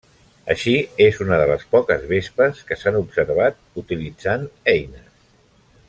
[0.53, 0.71] Així
[1.07, 5.07] és una de les poques vespes que s'han observat utilitzant eines.